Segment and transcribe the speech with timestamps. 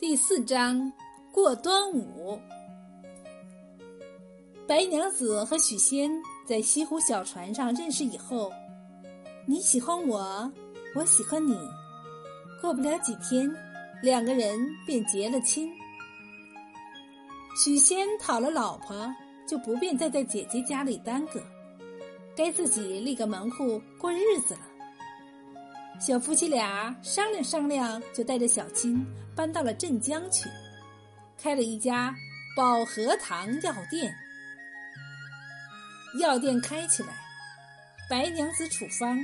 [0.00, 0.90] 第四章
[1.30, 2.40] 过端午。
[4.66, 6.10] 白娘子和许仙
[6.46, 8.50] 在西湖小船上认识以后，
[9.44, 10.50] 你喜欢我，
[10.94, 11.54] 我喜欢你。
[12.62, 13.54] 过不了几天，
[14.02, 15.70] 两个人便结了亲。
[17.62, 19.14] 许仙讨了老婆，
[19.46, 21.42] 就不便再在姐姐家里耽搁，
[22.34, 24.69] 该自己立个门户过日子了。
[26.00, 29.06] 小夫妻俩商量商量，就带着小青
[29.36, 30.48] 搬到了镇江去，
[31.36, 32.14] 开了一家
[32.56, 34.10] 保和堂药店。
[36.18, 37.08] 药店开起来，
[38.08, 39.18] 白娘子处方，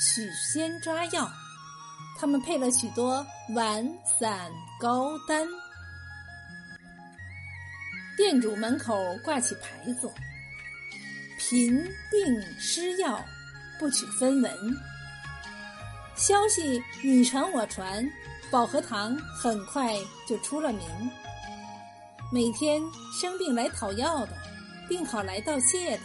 [0.00, 1.30] 许仙抓药，
[2.18, 3.24] 他们配了许多
[3.54, 3.88] 丸、
[4.18, 4.50] 散、
[4.80, 5.46] 膏、丹。
[8.16, 10.12] 店主门口挂起牌子
[11.38, 11.76] ：“贫
[12.10, 13.24] 病施药，
[13.78, 14.52] 不取分文。”
[16.16, 18.10] 消息你传我传，
[18.50, 19.94] 保和堂很快
[20.26, 20.80] 就出了名。
[22.32, 22.80] 每天
[23.20, 24.32] 生病来讨药的，
[24.88, 26.02] 病好来道谢的，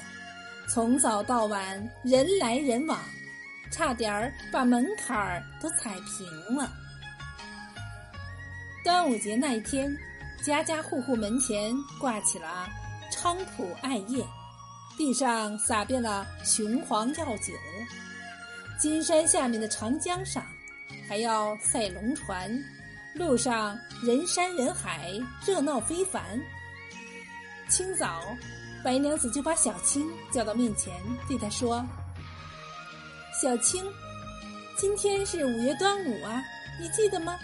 [0.67, 2.99] 从早到晚人来人往，
[3.71, 6.69] 差点儿把门槛儿都踩平了。
[8.83, 9.97] 端午节那一天，
[10.43, 12.67] 家家户户门前挂起了
[13.09, 14.25] 菖蒲艾叶，
[14.97, 17.53] 地上撒遍了雄黄药酒。
[18.81, 20.43] 金山下面的长江上，
[21.07, 22.51] 还要赛龙船，
[23.13, 25.11] 路上人山人海，
[25.45, 26.41] 热闹非凡。
[27.69, 28.35] 清早，
[28.83, 30.91] 白娘子就把小青叫到面前，
[31.27, 31.85] 对她说
[33.39, 33.85] ：“小青，
[34.75, 36.43] 今天是五月端午啊，
[36.79, 37.37] 你记得吗？”“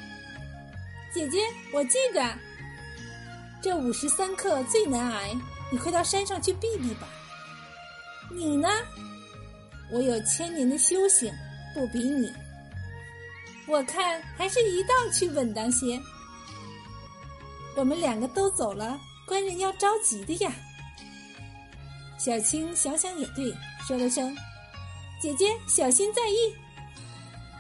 [1.14, 1.38] 姐姐，
[1.72, 2.34] 我记得。
[3.62, 5.36] ”“这午时三刻最难挨，
[5.72, 7.08] 你快到山上去避避吧。
[8.34, 8.68] ”“你呢？”
[9.90, 11.34] 我有千年的修行，
[11.74, 12.32] 不比你。
[13.68, 16.00] 我看还是一道去稳当些。
[17.76, 20.52] 我们两个都走了，官人要着急的呀。
[22.18, 23.54] 小青想想也对，
[23.88, 24.36] 说了声
[25.22, 26.56] ：“姐姐小心在意。”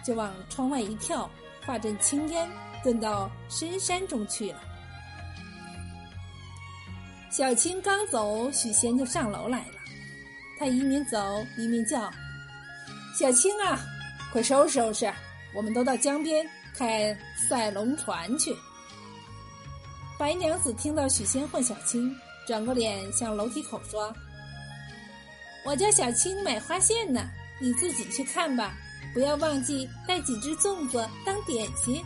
[0.04, 1.30] 就往窗外一跳，
[1.66, 2.50] 化阵青烟，
[2.84, 4.62] 遁到深山中去了。
[7.30, 9.74] 小青刚走，许仙就上楼来了。
[10.59, 12.12] 他一面走一面叫
[13.18, 13.79] ：“小青啊，
[14.31, 15.13] 快收拾收拾，
[15.53, 16.45] 我们都到江边
[16.75, 17.16] 看
[17.47, 18.56] 赛龙船去。”
[20.18, 22.12] 白娘子听到许仙唤小青，
[22.47, 24.12] 转过脸向楼梯口说
[25.63, 27.29] ：“我叫小青买花线呢，
[27.62, 28.75] 你自己去看吧，
[29.13, 32.03] 不要忘记带几只粽子当点心。”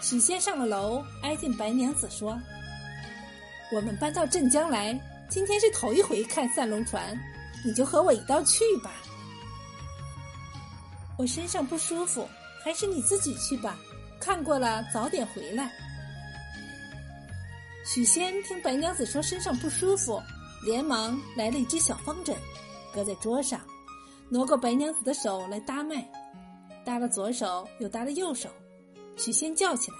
[0.00, 2.40] 许仙上了楼，挨近白娘子说
[3.74, 4.98] ：“我们搬到镇江来。”
[5.30, 7.16] 今天是头一回看赛龙船，
[7.64, 8.90] 你就和我一道去吧。
[11.16, 12.28] 我身上不舒服，
[12.64, 13.78] 还是你自己去吧。
[14.20, 15.70] 看过了，早点回来。
[17.86, 20.20] 许仙听白娘子说身上不舒服，
[20.64, 22.36] 连忙来了一只小方枕，
[22.92, 23.60] 搁在桌上，
[24.28, 26.04] 挪过白娘子的手来搭脉，
[26.84, 28.48] 搭了左手，又搭了右手。
[29.16, 29.96] 许仙叫起来：“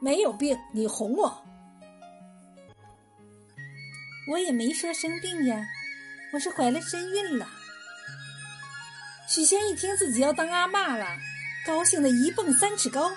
[0.00, 1.30] 没有病，你哄我。”
[4.30, 5.66] 我也没说生病呀，
[6.32, 7.48] 我是怀了身孕了。
[9.26, 11.04] 许仙一听自己要当阿妈了，
[11.66, 13.10] 高兴的一蹦三尺高，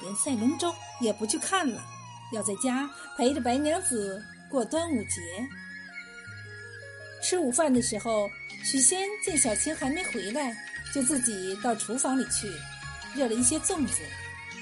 [0.00, 1.84] 连赛龙舟也不去看了，
[2.32, 2.88] 要在家
[3.18, 5.20] 陪着白娘子过端午节。
[7.22, 8.26] 吃午饭的时候，
[8.64, 10.56] 许仙见小青还没回来，
[10.94, 12.50] 就自己到厨房里去，
[13.14, 14.00] 热了一些粽子，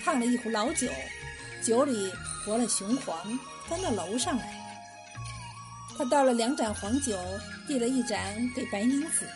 [0.05, 0.91] 烫了一壶老酒，
[1.63, 2.11] 酒里
[2.45, 4.66] 和了雄黄，端到楼上来。
[5.97, 7.19] 他倒了两盏黄酒，
[7.67, 8.21] 递了一盏
[8.55, 9.27] 给白娘子。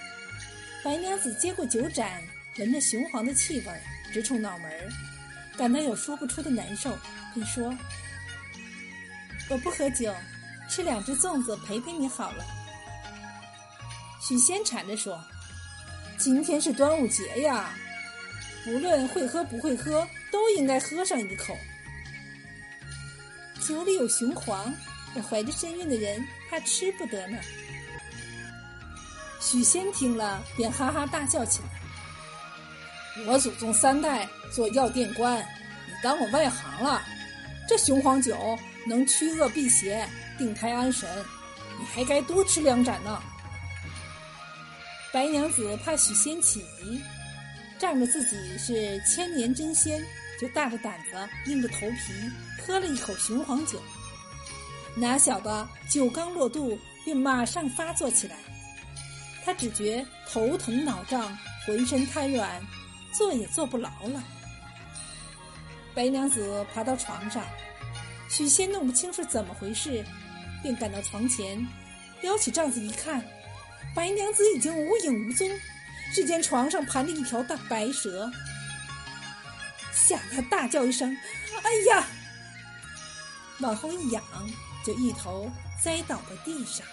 [0.85, 2.23] 白娘子接过酒盏，
[2.59, 3.73] 闻着雄黄的气味，
[4.13, 4.71] 直冲脑门
[5.57, 6.99] 感到有说不出的难受，
[7.33, 7.75] 便说
[9.49, 10.15] ：“我不喝酒，
[10.69, 12.45] 吃两只粽子陪陪你好了。”
[14.21, 15.19] 许仙缠着说
[16.19, 17.75] ：“今天是端午节呀，
[18.65, 21.57] 不论会喝不会喝，都应该喝上一口。
[23.67, 24.71] 酒里有雄黄。”
[25.15, 27.39] 我怀着身孕的人，怕吃不得呢。
[29.41, 33.25] 许仙听了，便哈哈大笑起来。
[33.27, 37.03] 我祖宗三代做药店官，你当我外行了？
[37.69, 40.09] 这雄黄酒能驱恶辟邪、
[40.39, 41.09] 定胎安神，
[41.79, 43.21] 你还该多吃两盏呢。
[45.13, 47.01] 白娘子怕许仙起疑，
[47.79, 50.05] 仗着自己是千年真仙，
[50.41, 52.13] 就大着胆子，硬着头皮
[52.65, 53.83] 喝了一口雄黄酒。
[54.97, 58.37] 哪晓得酒刚落肚，便马上发作起来。
[59.45, 62.61] 他只觉头疼脑胀，浑身瘫软，
[63.13, 64.23] 坐也坐不牢了。
[65.95, 67.43] 白娘子爬到床上，
[68.29, 70.05] 许仙弄不清是怎么回事，
[70.63, 71.67] 便赶到床前，
[72.21, 73.25] 撩起帐子一看，
[73.95, 75.49] 白娘子已经无影无踪。
[76.13, 78.29] 只见床上盘着一条大白蛇，
[79.93, 81.17] 吓得他大叫一声
[81.63, 82.05] ：“哎呀！”
[83.61, 84.23] 往后一仰，
[84.85, 85.51] 就一头
[85.83, 86.87] 栽倒在地上。